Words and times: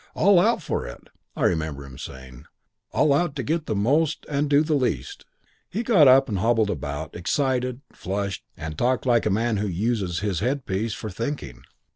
All 0.15 0.39
out 0.39 0.63
for 0.63 0.87
it,' 0.87 1.11
I 1.35 1.43
remember 1.43 1.85
him 1.85 1.99
saying, 1.99 2.45
'all 2.91 3.13
out 3.13 3.35
to 3.35 3.43
get 3.43 3.67
the 3.67 3.75
most 3.75 4.25
and 4.27 4.49
do 4.49 4.63
the 4.63 4.73
least.' 4.73 5.25
"He 5.69 5.83
got 5.83 6.07
up 6.07 6.27
and 6.27 6.39
hobbled 6.39 6.71
about, 6.71 7.15
excited, 7.15 7.81
flushed, 7.93 8.43
and 8.57 8.75
talked 8.75 9.05
like 9.05 9.27
a 9.27 9.29
man 9.29 9.57
who 9.57 9.67
uses 9.67 10.21
his 10.21 10.39
headpiece 10.39 10.95
for 10.95 11.11
thinking. 11.11 11.65